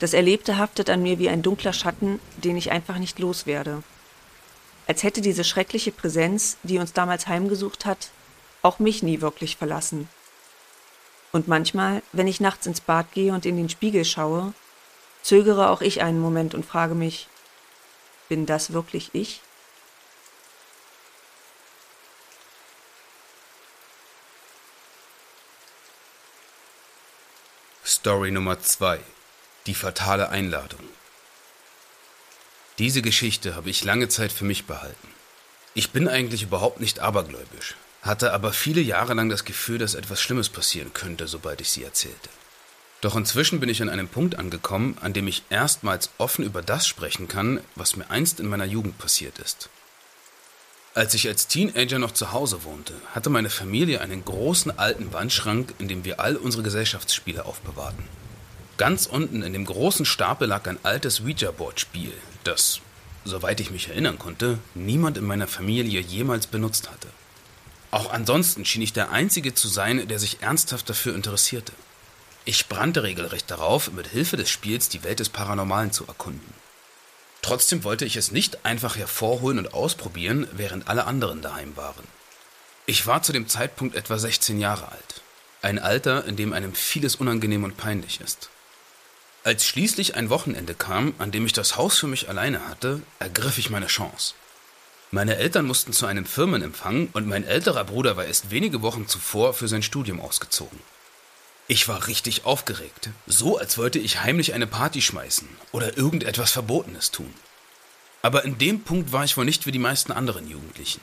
Das 0.00 0.14
Erlebte 0.14 0.56
haftet 0.56 0.88
an 0.88 1.02
mir 1.02 1.18
wie 1.18 1.28
ein 1.28 1.42
dunkler 1.42 1.74
Schatten, 1.74 2.20
den 2.38 2.56
ich 2.56 2.70
einfach 2.70 2.96
nicht 2.96 3.18
loswerde. 3.18 3.82
Als 4.86 5.02
hätte 5.02 5.20
diese 5.20 5.44
schreckliche 5.44 5.92
Präsenz, 5.92 6.56
die 6.62 6.78
uns 6.78 6.94
damals 6.94 7.26
heimgesucht 7.26 7.84
hat, 7.84 8.08
auch 8.62 8.78
mich 8.78 9.02
nie 9.02 9.20
wirklich 9.20 9.58
verlassen. 9.58 10.08
Und 11.32 11.48
manchmal, 11.48 12.02
wenn 12.12 12.26
ich 12.26 12.40
nachts 12.40 12.66
ins 12.66 12.80
Bad 12.80 13.12
gehe 13.12 13.34
und 13.34 13.44
in 13.44 13.58
den 13.58 13.68
Spiegel 13.68 14.06
schaue, 14.06 14.54
zögere 15.22 15.68
auch 15.68 15.82
ich 15.82 16.02
einen 16.02 16.18
Moment 16.18 16.54
und 16.54 16.64
frage 16.64 16.94
mich, 16.94 17.28
bin 18.30 18.46
das 18.46 18.72
wirklich 18.72 19.10
ich? 19.12 19.42
Story 27.84 28.30
Nummer 28.30 28.60
2 28.60 29.00
die 29.66 29.74
fatale 29.74 30.30
Einladung. 30.30 30.80
Diese 32.78 33.02
Geschichte 33.02 33.54
habe 33.54 33.70
ich 33.70 33.84
lange 33.84 34.08
Zeit 34.08 34.32
für 34.32 34.44
mich 34.44 34.64
behalten. 34.64 35.08
Ich 35.74 35.90
bin 35.90 36.08
eigentlich 36.08 36.42
überhaupt 36.42 36.80
nicht 36.80 37.00
abergläubisch, 37.00 37.76
hatte 38.02 38.32
aber 38.32 38.52
viele 38.52 38.80
Jahre 38.80 39.14
lang 39.14 39.28
das 39.28 39.44
Gefühl, 39.44 39.78
dass 39.78 39.94
etwas 39.94 40.20
Schlimmes 40.20 40.48
passieren 40.48 40.92
könnte, 40.94 41.28
sobald 41.28 41.60
ich 41.60 41.70
sie 41.70 41.84
erzählte. 41.84 42.30
Doch 43.00 43.16
inzwischen 43.16 43.60
bin 43.60 43.68
ich 43.68 43.80
an 43.82 43.88
einem 43.88 44.08
Punkt 44.08 44.36
angekommen, 44.36 44.96
an 45.00 45.12
dem 45.12 45.28
ich 45.28 45.42
erstmals 45.48 46.10
offen 46.18 46.44
über 46.44 46.62
das 46.62 46.86
sprechen 46.86 47.28
kann, 47.28 47.60
was 47.74 47.96
mir 47.96 48.10
einst 48.10 48.40
in 48.40 48.48
meiner 48.48 48.66
Jugend 48.66 48.98
passiert 48.98 49.38
ist. 49.38 49.70
Als 50.92 51.14
ich 51.14 51.28
als 51.28 51.46
Teenager 51.46 51.98
noch 51.98 52.10
zu 52.10 52.32
Hause 52.32 52.64
wohnte, 52.64 52.94
hatte 53.14 53.30
meine 53.30 53.48
Familie 53.48 54.00
einen 54.00 54.24
großen 54.24 54.78
alten 54.78 55.12
Wandschrank, 55.12 55.74
in 55.78 55.86
dem 55.86 56.04
wir 56.04 56.20
all 56.20 56.36
unsere 56.36 56.62
Gesellschaftsspiele 56.62 57.44
aufbewahrten. 57.44 58.04
Ganz 58.80 59.04
unten 59.04 59.42
in 59.42 59.52
dem 59.52 59.66
großen 59.66 60.06
Stapel 60.06 60.48
lag 60.48 60.66
ein 60.66 60.78
altes 60.84 61.20
Ouija-Board-Spiel, 61.20 62.14
das, 62.44 62.80
soweit 63.26 63.60
ich 63.60 63.70
mich 63.70 63.90
erinnern 63.90 64.18
konnte, 64.18 64.58
niemand 64.74 65.18
in 65.18 65.26
meiner 65.26 65.48
Familie 65.48 66.00
jemals 66.00 66.46
benutzt 66.46 66.90
hatte. 66.90 67.08
Auch 67.90 68.10
ansonsten 68.10 68.64
schien 68.64 68.80
ich 68.80 68.94
der 68.94 69.10
Einzige 69.10 69.52
zu 69.52 69.68
sein, 69.68 70.08
der 70.08 70.18
sich 70.18 70.40
ernsthaft 70.40 70.88
dafür 70.88 71.14
interessierte. 71.14 71.74
Ich 72.46 72.68
brannte 72.68 73.02
regelrecht 73.02 73.50
darauf, 73.50 73.92
mit 73.92 74.06
Hilfe 74.06 74.38
des 74.38 74.48
Spiels 74.48 74.88
die 74.88 75.04
Welt 75.04 75.20
des 75.20 75.28
Paranormalen 75.28 75.92
zu 75.92 76.06
erkunden. 76.06 76.54
Trotzdem 77.42 77.84
wollte 77.84 78.06
ich 78.06 78.16
es 78.16 78.32
nicht 78.32 78.64
einfach 78.64 78.96
hervorholen 78.96 79.58
und 79.58 79.74
ausprobieren, 79.74 80.48
während 80.52 80.88
alle 80.88 81.04
anderen 81.04 81.42
daheim 81.42 81.76
waren. 81.76 82.04
Ich 82.86 83.06
war 83.06 83.22
zu 83.22 83.34
dem 83.34 83.46
Zeitpunkt 83.46 83.94
etwa 83.94 84.16
16 84.16 84.58
Jahre 84.58 84.90
alt. 84.90 85.20
Ein 85.60 85.78
Alter, 85.78 86.24
in 86.24 86.36
dem 86.36 86.54
einem 86.54 86.72
vieles 86.72 87.16
unangenehm 87.16 87.64
und 87.64 87.76
peinlich 87.76 88.22
ist. 88.22 88.48
Als 89.42 89.64
schließlich 89.64 90.16
ein 90.16 90.28
Wochenende 90.28 90.74
kam, 90.74 91.14
an 91.18 91.30
dem 91.30 91.46
ich 91.46 91.54
das 91.54 91.76
Haus 91.76 91.98
für 91.98 92.06
mich 92.06 92.28
alleine 92.28 92.68
hatte, 92.68 93.00
ergriff 93.18 93.56
ich 93.56 93.70
meine 93.70 93.86
Chance. 93.86 94.34
Meine 95.10 95.36
Eltern 95.36 95.66
mussten 95.66 95.92
zu 95.92 96.06
einem 96.06 96.26
Firmenempfang 96.26 97.08
und 97.14 97.26
mein 97.26 97.44
älterer 97.44 97.84
Bruder 97.84 98.16
war 98.16 98.26
erst 98.26 98.50
wenige 98.50 98.82
Wochen 98.82 99.08
zuvor 99.08 99.54
für 99.54 99.66
sein 99.66 99.82
Studium 99.82 100.20
ausgezogen. 100.20 100.78
Ich 101.68 101.88
war 101.88 102.06
richtig 102.06 102.44
aufgeregt, 102.44 103.10
so 103.26 103.56
als 103.56 103.78
wollte 103.78 103.98
ich 103.98 104.20
heimlich 104.20 104.52
eine 104.52 104.66
Party 104.66 105.00
schmeißen 105.00 105.48
oder 105.72 105.96
irgendetwas 105.96 106.52
Verbotenes 106.52 107.10
tun. 107.10 107.32
Aber 108.22 108.44
in 108.44 108.58
dem 108.58 108.82
Punkt 108.82 109.12
war 109.12 109.24
ich 109.24 109.36
wohl 109.36 109.46
nicht 109.46 109.66
wie 109.66 109.72
die 109.72 109.78
meisten 109.78 110.12
anderen 110.12 110.50
Jugendlichen. 110.50 111.00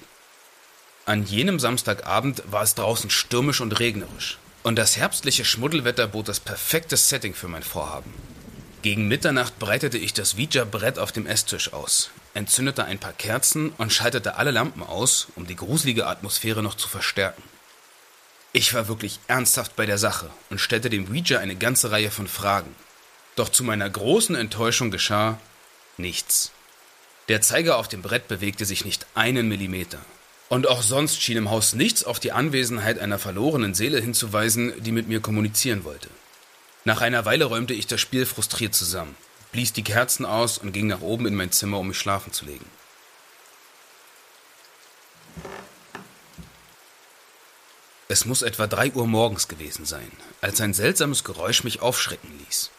An 1.06 1.24
jenem 1.26 1.60
Samstagabend 1.60 2.44
war 2.46 2.64
es 2.64 2.76
draußen 2.76 3.10
stürmisch 3.10 3.62
und 3.62 3.80
regnerisch, 3.80 4.38
und 4.68 4.76
das 4.76 4.98
herbstliche 4.98 5.46
Schmuddelwetter 5.46 6.08
bot 6.08 6.28
das 6.28 6.42
perfekte 6.42 6.98
Setting 6.98 7.34
für 7.34 7.48
mein 7.48 7.64
Vorhaben. 7.64 8.14
Gegen 8.82 9.08
Mitternacht 9.08 9.58
breitete 9.60 9.98
ich 9.98 10.12
das 10.12 10.36
Ouija-Brett 10.36 11.00
auf 11.00 11.14
dem 11.14 11.26
Esstisch 11.26 11.72
aus, 11.72 12.10
entzündete 12.34 12.84
ein 12.84 13.00
paar 13.00 13.14
Kerzen 13.14 13.70
und 13.78 13.94
schaltete 13.94 14.36
alle 14.36 14.52
Lampen 14.52 14.84
aus, 14.84 15.30
um 15.38 15.48
die 15.48 15.56
gruselige 15.56 16.06
Atmosphäre 16.06 16.62
noch 16.62 16.76
zu 16.76 16.90
verstärken. 16.90 17.42
Ich 18.52 18.74
war 18.74 18.90
wirklich 18.90 19.22
ernsthaft 19.28 19.78
bei 19.78 19.86
der 19.86 19.98
Sache 19.98 20.30
und 20.50 20.60
stellte 20.60 20.90
dem 20.90 21.10
Ouija 21.10 21.40
eine 21.40 21.56
ganze 21.56 21.92
Reihe 21.92 22.12
von 22.12 22.28
Fragen. 22.28 22.76
Doch 23.38 23.48
zu 23.48 23.64
meiner 23.64 23.90
großen 23.90 24.36
Enttäuschung 24.36 24.92
geschah 24.92 25.40
nichts. 25.96 26.52
Der 27.30 27.40
Zeiger 27.42 27.78
auf 27.78 27.88
dem 27.88 28.02
Brett 28.02 28.28
bewegte 28.28 28.66
sich 28.66 28.84
nicht 28.84 29.06
einen 29.16 29.48
Millimeter. 29.48 30.00
Und 30.50 30.68
auch 30.68 30.82
sonst 30.82 31.22
schien 31.22 31.38
im 31.38 31.50
Haus 31.50 31.74
nichts 31.74 32.04
auf 32.04 32.20
die 32.20 32.32
Anwesenheit 32.32 33.00
einer 33.00 33.20
verlorenen 33.20 33.74
Seele 33.74 34.00
hinzuweisen, 34.00 34.74
die 34.82 34.94
mit 34.94 35.08
mir 35.08 35.20
kommunizieren 35.20 35.84
wollte. 35.84 36.10
Nach 36.86 37.02
einer 37.02 37.26
Weile 37.26 37.46
räumte 37.46 37.74
ich 37.74 37.88
das 37.88 38.00
Spiel 38.00 38.26
frustriert 38.26 38.74
zusammen, 38.74 39.16
blies 39.52 39.74
die 39.74 39.84
Kerzen 39.84 40.26
aus 40.26 40.58
und 40.58 40.72
ging 40.72 40.88
nach 40.88 41.02
oben 41.02 41.26
in 41.26 41.36
mein 41.36 41.52
Zimmer, 41.52 41.80
um 41.80 41.90
mich 41.90 41.98
schlafen 41.98 42.32
zu 42.32 42.46
legen. 42.46 42.66
Es 48.10 48.24
muss 48.24 48.42
etwa 48.42 48.68
drei 48.68 48.90
Uhr 48.94 49.06
morgens 49.06 49.50
gewesen 49.50 49.86
sein, 49.86 50.10
als 50.40 50.62
ein 50.62 50.74
seltsames 50.74 51.26
Geräusch 51.26 51.66
mich 51.66 51.82
aufschrecken 51.82 52.32
ließ. 52.46 52.72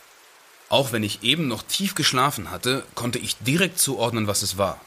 Auch 0.70 0.92
wenn 0.92 1.02
ich 1.02 1.22
eben 1.22 1.48
noch 1.48 1.62
tief 1.62 1.94
geschlafen 1.94 2.50
hatte, 2.50 2.82
konnte 2.94 3.18
ich 3.18 3.36
direkt 3.36 3.78
zuordnen, 3.78 4.26
was 4.26 4.40
es 4.40 4.56
war. 4.56 4.80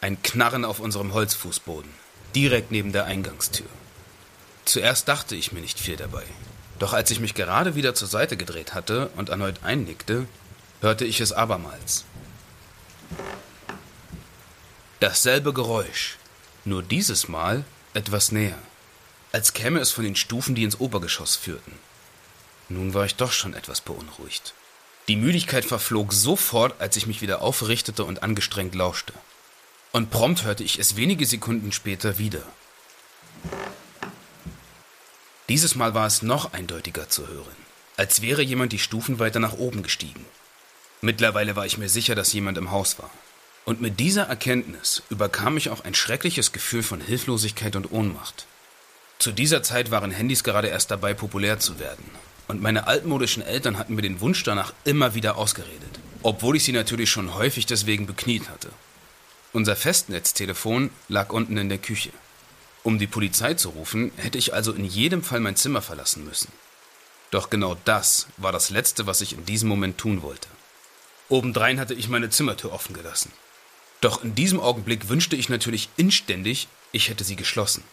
Ein 0.00 0.22
Knarren 0.22 0.64
auf 0.64 0.78
unserem 0.78 1.12
Holzfußboden, 1.12 1.90
direkt 2.34 2.70
neben 2.70 2.92
der 2.92 3.06
Eingangstür. 3.06 3.66
Zuerst 4.64 5.08
dachte 5.08 5.34
ich 5.34 5.50
mir 5.50 5.60
nicht 5.60 5.80
viel 5.80 5.96
dabei, 5.96 6.22
doch 6.78 6.92
als 6.92 7.10
ich 7.10 7.18
mich 7.18 7.34
gerade 7.34 7.74
wieder 7.74 7.94
zur 7.94 8.06
Seite 8.06 8.36
gedreht 8.36 8.74
hatte 8.74 9.10
und 9.16 9.28
erneut 9.28 9.64
einnickte, 9.64 10.26
hörte 10.80 11.04
ich 11.04 11.20
es 11.20 11.32
abermals. 11.32 12.04
Dasselbe 15.00 15.52
Geräusch, 15.52 16.16
nur 16.64 16.82
dieses 16.82 17.26
Mal 17.26 17.64
etwas 17.94 18.30
näher, 18.30 18.58
als 19.32 19.52
käme 19.52 19.80
es 19.80 19.90
von 19.90 20.04
den 20.04 20.16
Stufen, 20.16 20.54
die 20.54 20.62
ins 20.62 20.78
Obergeschoss 20.78 21.34
führten. 21.34 21.72
Nun 22.68 22.94
war 22.94 23.04
ich 23.04 23.16
doch 23.16 23.32
schon 23.32 23.54
etwas 23.54 23.80
beunruhigt. 23.80 24.54
Die 25.08 25.16
Müdigkeit 25.16 25.64
verflog 25.64 26.12
sofort, 26.12 26.80
als 26.80 26.96
ich 26.96 27.06
mich 27.06 27.20
wieder 27.20 27.40
aufrichtete 27.42 28.04
und 28.04 28.22
angestrengt 28.22 28.74
lauschte. 28.76 29.14
Und 29.92 30.10
prompt 30.10 30.44
hörte 30.44 30.64
ich 30.64 30.78
es 30.78 30.96
wenige 30.96 31.26
Sekunden 31.26 31.72
später 31.72 32.18
wieder. 32.18 32.42
Dieses 35.48 35.74
Mal 35.74 35.94
war 35.94 36.06
es 36.06 36.20
noch 36.22 36.52
eindeutiger 36.52 37.08
zu 37.08 37.26
hören, 37.26 37.56
als 37.96 38.20
wäre 38.20 38.42
jemand 38.42 38.72
die 38.72 38.78
Stufen 38.78 39.18
weiter 39.18 39.40
nach 39.40 39.54
oben 39.54 39.82
gestiegen. 39.82 40.26
Mittlerweile 41.00 41.56
war 41.56 41.64
ich 41.64 41.78
mir 41.78 41.88
sicher, 41.88 42.14
dass 42.14 42.32
jemand 42.32 42.58
im 42.58 42.70
Haus 42.70 42.98
war. 42.98 43.10
Und 43.64 43.80
mit 43.80 44.00
dieser 44.00 44.24
Erkenntnis 44.24 45.02
überkam 45.10 45.54
mich 45.54 45.70
auch 45.70 45.84
ein 45.84 45.94
schreckliches 45.94 46.52
Gefühl 46.52 46.82
von 46.82 47.00
Hilflosigkeit 47.00 47.76
und 47.76 47.92
Ohnmacht. 47.92 48.46
Zu 49.18 49.32
dieser 49.32 49.62
Zeit 49.62 49.90
waren 49.90 50.10
Handys 50.10 50.44
gerade 50.44 50.68
erst 50.68 50.90
dabei, 50.90 51.14
populär 51.14 51.58
zu 51.58 51.78
werden. 51.78 52.04
Und 52.46 52.62
meine 52.62 52.86
altmodischen 52.86 53.42
Eltern 53.42 53.78
hatten 53.78 53.94
mir 53.94 54.02
den 54.02 54.20
Wunsch 54.20 54.42
danach 54.42 54.72
immer 54.84 55.14
wieder 55.14 55.36
ausgeredet. 55.36 56.00
Obwohl 56.22 56.56
ich 56.56 56.64
sie 56.64 56.72
natürlich 56.72 57.10
schon 57.10 57.34
häufig 57.34 57.66
deswegen 57.66 58.06
bekniet 58.06 58.48
hatte. 58.48 58.70
Unser 59.52 59.76
Festnetztelefon 59.76 60.90
lag 61.08 61.32
unten 61.32 61.56
in 61.56 61.68
der 61.68 61.78
Küche. 61.78 62.10
Um 62.82 62.98
die 62.98 63.06
Polizei 63.06 63.54
zu 63.54 63.70
rufen, 63.70 64.12
hätte 64.16 64.38
ich 64.38 64.52
also 64.52 64.72
in 64.72 64.84
jedem 64.84 65.22
Fall 65.22 65.40
mein 65.40 65.56
Zimmer 65.56 65.82
verlassen 65.82 66.24
müssen. 66.24 66.52
Doch 67.30 67.50
genau 67.50 67.76
das 67.84 68.26
war 68.36 68.52
das 68.52 68.70
Letzte, 68.70 69.06
was 69.06 69.20
ich 69.20 69.32
in 69.32 69.44
diesem 69.46 69.68
Moment 69.68 69.98
tun 69.98 70.22
wollte. 70.22 70.48
Obendrein 71.28 71.80
hatte 71.80 71.94
ich 71.94 72.08
meine 72.08 72.30
Zimmertür 72.30 72.72
offen 72.72 72.94
gelassen. 72.94 73.32
Doch 74.00 74.22
in 74.22 74.34
diesem 74.34 74.60
Augenblick 74.60 75.08
wünschte 75.08 75.36
ich 75.36 75.48
natürlich 75.48 75.88
inständig, 75.96 76.68
ich 76.92 77.08
hätte 77.08 77.24
sie 77.24 77.36
geschlossen. 77.36 77.84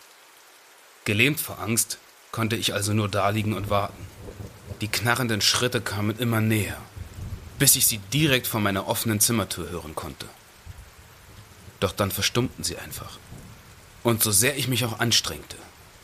Gelähmt 1.04 1.40
vor 1.40 1.60
Angst 1.60 2.00
konnte 2.32 2.56
ich 2.56 2.74
also 2.74 2.94
nur 2.94 3.10
daliegen 3.10 3.54
und 3.54 3.70
warten. 3.70 4.06
Die 4.82 4.88
knarrenden 4.88 5.42
Schritte 5.42 5.82
kamen 5.82 6.18
immer 6.18 6.42
näher, 6.42 6.78
bis 7.60 7.76
ich 7.76 7.88
sie 7.88 8.00
direkt 8.12 8.46
vor 8.46 8.60
meiner 8.60 8.88
offenen 8.88 9.20
Zimmertür 9.20 9.70
hören 9.70 9.96
konnte. 9.96 10.28
Doch 11.80 11.92
dann 11.92 12.12
verstummten 12.12 12.64
sie 12.64 12.78
einfach. 12.78 13.18
Und 14.04 14.24
so 14.24 14.32
sehr 14.32 14.58
ich 14.58 14.68
mich 14.68 14.86
auch 14.86 15.00
anstrengte, 15.00 15.58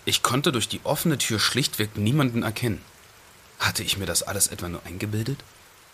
ich 0.05 0.23
konnte 0.23 0.51
durch 0.51 0.67
die 0.67 0.81
offene 0.83 1.17
Tür 1.17 1.39
schlichtweg 1.39 1.95
niemanden 1.95 2.43
erkennen. 2.43 2.81
Hatte 3.59 3.83
ich 3.83 3.97
mir 3.97 4.07
das 4.07 4.23
alles 4.23 4.47
etwa 4.47 4.67
nur 4.67 4.83
eingebildet? 4.85 5.43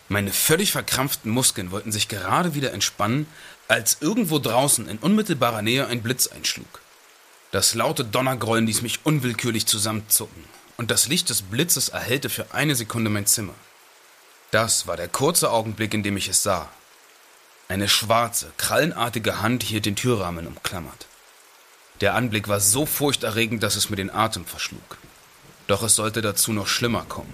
Meine 0.07 0.31
völlig 0.31 0.71
verkrampften 0.71 1.29
Muskeln 1.29 1.71
wollten 1.71 1.91
sich 1.91 2.07
gerade 2.07 2.55
wieder 2.55 2.71
entspannen, 2.71 3.27
als 3.67 3.97
irgendwo 3.99 4.39
draußen 4.39 4.87
in 4.87 4.99
unmittelbarer 4.99 5.61
Nähe 5.61 5.87
ein 5.87 6.01
Blitz 6.01 6.27
einschlug. 6.27 6.79
Das 7.51 7.73
laute 7.73 8.05
Donnergrollen 8.05 8.65
ließ 8.65 8.81
mich 8.81 9.05
unwillkürlich 9.05 9.65
zusammenzucken, 9.65 10.43
und 10.77 10.91
das 10.91 11.07
Licht 11.07 11.29
des 11.29 11.41
Blitzes 11.41 11.89
erhellte 11.89 12.29
für 12.29 12.53
eine 12.53 12.75
Sekunde 12.75 13.09
mein 13.09 13.25
Zimmer. 13.25 13.53
Das 14.51 14.87
war 14.87 14.95
der 14.95 15.09
kurze 15.09 15.51
Augenblick, 15.51 15.93
in 15.93 16.03
dem 16.03 16.15
ich 16.15 16.29
es 16.29 16.43
sah. 16.43 16.69
Eine 17.69 17.89
schwarze, 17.89 18.51
krallenartige 18.57 19.41
Hand 19.41 19.63
hielt 19.63 19.85
den 19.85 19.95
Türrahmen 19.95 20.47
umklammert. 20.47 21.07
Der 22.01 22.15
Anblick 22.15 22.47
war 22.47 22.59
so 22.59 22.85
furchterregend, 22.85 23.63
dass 23.63 23.75
es 23.75 23.89
mir 23.89 23.95
den 23.95 24.09
Atem 24.09 24.45
verschlug. 24.45 24.97
Doch 25.67 25.83
es 25.83 25.95
sollte 25.95 26.21
dazu 26.21 26.53
noch 26.53 26.67
schlimmer 26.67 27.03
kommen. 27.03 27.33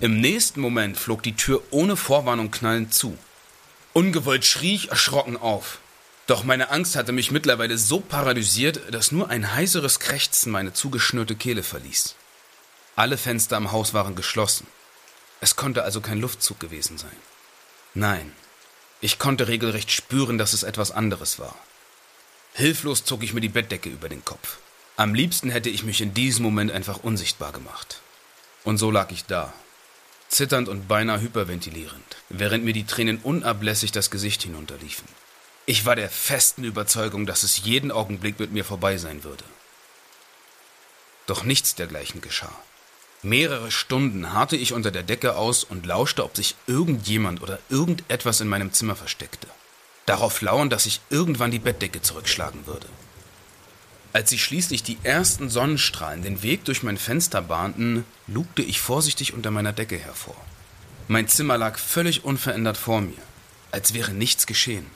Im 0.00 0.20
nächsten 0.20 0.60
Moment 0.60 0.96
flog 0.96 1.22
die 1.22 1.36
Tür 1.36 1.62
ohne 1.70 1.96
Vorwarnung 1.96 2.50
knallend 2.50 2.94
zu. 2.94 3.18
Ungewollt 3.92 4.44
schrie 4.44 4.74
ich 4.74 4.90
erschrocken 4.90 5.36
auf. 5.36 5.78
Doch 6.26 6.44
meine 6.44 6.70
Angst 6.70 6.96
hatte 6.96 7.12
mich 7.12 7.30
mittlerweile 7.30 7.78
so 7.78 8.00
paralysiert, 8.00 8.80
dass 8.92 9.12
nur 9.12 9.28
ein 9.28 9.54
heiseres 9.54 10.00
Krächzen 10.00 10.52
meine 10.52 10.72
zugeschnürte 10.72 11.36
Kehle 11.36 11.62
verließ. 11.62 12.14
Alle 12.94 13.18
Fenster 13.18 13.56
am 13.56 13.72
Haus 13.72 13.94
waren 13.94 14.14
geschlossen. 14.14 14.66
Es 15.40 15.56
konnte 15.56 15.82
also 15.82 16.00
kein 16.00 16.20
Luftzug 16.20 16.58
gewesen 16.58 16.98
sein. 16.98 17.16
Nein, 17.94 18.32
ich 19.00 19.18
konnte 19.18 19.48
regelrecht 19.48 19.90
spüren, 19.90 20.38
dass 20.38 20.52
es 20.52 20.62
etwas 20.62 20.90
anderes 20.90 21.38
war. 21.38 21.54
Hilflos 22.54 23.04
zog 23.04 23.22
ich 23.22 23.34
mir 23.34 23.40
die 23.40 23.48
Bettdecke 23.48 23.88
über 23.90 24.08
den 24.08 24.24
Kopf. 24.24 24.58
Am 24.96 25.14
liebsten 25.14 25.50
hätte 25.50 25.68
ich 25.68 25.84
mich 25.84 26.00
in 26.00 26.14
diesem 26.14 26.42
Moment 26.42 26.72
einfach 26.72 27.04
unsichtbar 27.04 27.52
gemacht. 27.52 28.00
Und 28.64 28.78
so 28.78 28.90
lag 28.90 29.10
ich 29.10 29.26
da, 29.26 29.52
zitternd 30.28 30.68
und 30.68 30.88
beinahe 30.88 31.20
hyperventilierend, 31.20 32.16
während 32.30 32.64
mir 32.64 32.72
die 32.72 32.86
Tränen 32.86 33.18
unablässig 33.18 33.92
das 33.92 34.10
Gesicht 34.10 34.42
hinunterliefen. 34.42 35.06
Ich 35.66 35.84
war 35.84 35.96
der 35.96 36.08
festen 36.08 36.64
Überzeugung, 36.64 37.26
dass 37.26 37.42
es 37.42 37.64
jeden 37.64 37.92
Augenblick 37.92 38.38
mit 38.38 38.52
mir 38.52 38.64
vorbei 38.64 38.96
sein 38.96 39.24
würde. 39.24 39.44
Doch 41.26 41.42
nichts 41.42 41.74
dergleichen 41.74 42.20
geschah. 42.20 42.56
Mehrere 43.26 43.72
Stunden 43.72 44.32
harrte 44.32 44.54
ich 44.54 44.72
unter 44.72 44.92
der 44.92 45.02
Decke 45.02 45.34
aus 45.34 45.64
und 45.64 45.84
lauschte, 45.84 46.22
ob 46.22 46.36
sich 46.36 46.54
irgendjemand 46.68 47.42
oder 47.42 47.58
irgendetwas 47.68 48.40
in 48.40 48.46
meinem 48.46 48.72
Zimmer 48.72 48.94
versteckte. 48.94 49.48
Darauf 50.06 50.40
lauern, 50.42 50.70
dass 50.70 50.86
ich 50.86 51.00
irgendwann 51.10 51.50
die 51.50 51.58
Bettdecke 51.58 52.00
zurückschlagen 52.00 52.68
würde. 52.68 52.86
Als 54.12 54.30
sich 54.30 54.44
schließlich 54.44 54.84
die 54.84 54.98
ersten 55.02 55.50
Sonnenstrahlen 55.50 56.22
den 56.22 56.44
Weg 56.44 56.64
durch 56.66 56.84
mein 56.84 56.98
Fenster 56.98 57.42
bahnten, 57.42 58.04
lugte 58.28 58.62
ich 58.62 58.80
vorsichtig 58.80 59.34
unter 59.34 59.50
meiner 59.50 59.72
Decke 59.72 59.98
hervor. 59.98 60.36
Mein 61.08 61.26
Zimmer 61.26 61.58
lag 61.58 61.80
völlig 61.80 62.24
unverändert 62.24 62.76
vor 62.76 63.00
mir, 63.00 63.18
als 63.72 63.92
wäre 63.92 64.12
nichts 64.12 64.46
geschehen. 64.46 64.86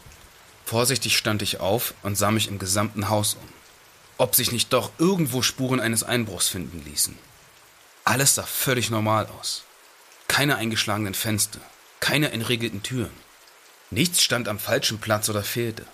Vorsichtig 0.65 1.17
stand 1.17 1.43
ich 1.43 1.59
auf 1.59 1.95
und 2.05 2.17
sah 2.17 2.31
mich 2.31 2.47
im 2.47 2.61
gesamten 2.61 3.09
Haus 3.09 3.35
um, 3.35 3.49
ob 4.19 4.37
sich 4.37 4.53
nicht 4.53 4.73
doch 4.73 4.93
irgendwo 4.99 5.43
Spuren 5.43 5.81
eines 5.81 6.05
Einbruchs 6.05 6.47
finden 6.47 6.85
ließen. 6.85 7.19
Alles 8.05 8.35
sah 8.35 8.45
völlig 8.45 8.91
normal 8.91 9.27
aus. 9.39 9.65
Keine 10.29 10.57
eingeschlagenen 10.57 11.15
Fenster, 11.15 11.61
keine 12.01 12.33
entriegelten 12.33 12.83
Türen. 12.83 13.13
Nichts 13.91 14.23
stand 14.23 14.49
am 14.49 14.59
falschen 14.59 15.01
Platz 15.01 15.29
oder 15.29 15.43
fehlte. 15.43 15.85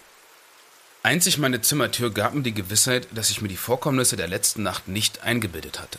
Einzig 1.03 1.39
meine 1.39 1.61
Zimmertür 1.61 2.11
gab 2.11 2.35
mir 2.35 2.43
die 2.43 2.53
Gewissheit, 2.53 3.09
dass 3.13 3.31
ich 3.31 3.41
mir 3.41 3.49
die 3.49 3.57
Vorkommnisse 3.57 4.17
der 4.17 4.29
letzten 4.29 4.63
Nacht 4.63 4.89
nicht 4.89 5.23
eingebildet 5.23 5.81
hatte. 5.81 5.99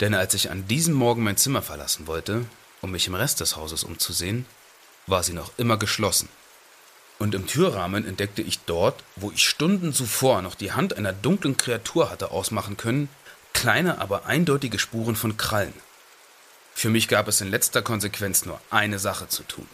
Denn 0.00 0.14
als 0.14 0.34
ich 0.34 0.50
an 0.50 0.66
diesem 0.68 0.94
Morgen 0.94 1.22
mein 1.22 1.36
Zimmer 1.36 1.62
verlassen 1.62 2.06
wollte, 2.06 2.44
um 2.82 2.90
mich 2.90 3.06
im 3.06 3.14
Rest 3.14 3.40
des 3.40 3.56
Hauses 3.56 3.84
umzusehen, 3.84 4.44
war 5.06 5.22
sie 5.22 5.32
noch 5.32 5.52
immer 5.56 5.76
geschlossen. 5.76 6.28
Und 7.18 7.34
im 7.34 7.46
Türrahmen 7.46 8.06
entdeckte 8.06 8.42
ich 8.42 8.58
dort, 8.66 9.02
wo 9.14 9.30
ich 9.30 9.48
Stunden 9.48 9.94
zuvor 9.94 10.42
noch 10.42 10.54
die 10.54 10.72
Hand 10.72 10.96
einer 10.96 11.12
dunklen 11.12 11.56
Kreatur 11.56 12.10
hatte 12.10 12.30
ausmachen 12.30 12.76
können, 12.76 13.08
kleine, 13.56 14.00
aber 14.00 14.26
eindeutige 14.26 14.78
Spuren 14.78 15.16
von 15.16 15.36
Krallen. 15.36 15.74
Für 16.74 16.90
mich 16.90 17.08
gab 17.08 17.26
es 17.26 17.40
in 17.40 17.50
letzter 17.50 17.82
Konsequenz 17.82 18.44
nur 18.44 18.60
eine 18.70 18.98
Sache 18.98 19.28
zu 19.28 19.42
tun. 19.42 19.66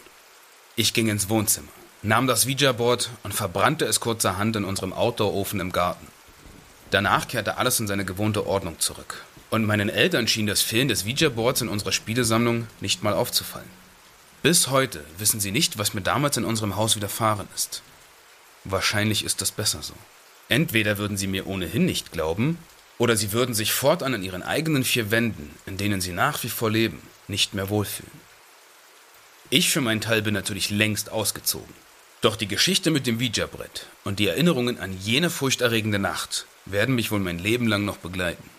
Ich 0.75 0.93
ging 0.93 1.07
ins 1.07 1.29
Wohnzimmer 1.29 1.69
nahm 2.03 2.27
das 2.27 2.45
Ouija-Board 2.45 3.09
und 3.23 3.33
verbrannte 3.33 3.85
es 3.85 3.99
kurzerhand 3.99 4.55
in 4.55 4.65
unserem 4.65 4.93
Outdoor-Ofen 4.93 5.59
im 5.59 5.71
Garten. 5.71 6.07
Danach 6.91 7.27
kehrte 7.27 7.57
alles 7.57 7.79
in 7.79 7.87
seine 7.87 8.05
gewohnte 8.05 8.45
Ordnung 8.45 8.79
zurück. 8.79 9.23
Und 9.49 9.65
meinen 9.65 9.89
Eltern 9.89 10.27
schien 10.27 10.47
das 10.47 10.61
Fehlen 10.61 10.89
des 10.89 11.05
Ouija-Boards 11.05 11.61
in 11.61 11.69
unserer 11.69 11.91
Spielesammlung 11.91 12.67
nicht 12.81 13.03
mal 13.03 13.13
aufzufallen. 13.13 13.69
Bis 14.41 14.67
heute 14.67 15.03
wissen 15.17 15.39
sie 15.39 15.51
nicht, 15.51 15.77
was 15.77 15.93
mir 15.93 16.01
damals 16.01 16.37
in 16.37 16.43
unserem 16.43 16.75
Haus 16.75 16.95
widerfahren 16.95 17.47
ist. 17.55 17.81
Wahrscheinlich 18.65 19.23
ist 19.23 19.41
das 19.41 19.51
besser 19.51 19.81
so. 19.81 19.93
Entweder 20.49 20.97
würden 20.97 21.17
sie 21.17 21.27
mir 21.27 21.47
ohnehin 21.47 21.85
nicht 21.85 22.11
glauben, 22.11 22.57
oder 23.03 23.17
sie 23.17 23.33
würden 23.33 23.53
sich 23.53 23.73
fortan 23.73 24.13
in 24.13 24.23
ihren 24.23 24.43
eigenen 24.43 24.85
vier 24.85 25.11
Wänden, 25.11 25.53
in 25.65 25.75
denen 25.75 25.99
sie 25.99 26.13
nach 26.13 26.41
wie 26.43 26.49
vor 26.49 26.71
leben, 26.71 27.01
nicht 27.27 27.53
mehr 27.53 27.67
wohlfühlen. 27.67 28.09
Ich 29.49 29.71
für 29.71 29.81
meinen 29.81 29.99
Teil 29.99 30.21
bin 30.21 30.33
natürlich 30.33 30.69
längst 30.69 31.11
ausgezogen. 31.11 31.75
Doch 32.21 32.37
die 32.37 32.47
Geschichte 32.47 32.91
mit 32.91 33.05
dem 33.05 33.17
Ouija-Brett 33.17 33.87
und 34.05 34.19
die 34.19 34.27
Erinnerungen 34.27 34.79
an 34.79 34.97
jene 34.97 35.29
furchterregende 35.29 35.99
Nacht 35.99 36.45
werden 36.63 36.95
mich 36.95 37.11
wohl 37.11 37.19
mein 37.19 37.39
Leben 37.39 37.67
lang 37.67 37.83
noch 37.83 37.97
begleiten. 37.97 38.49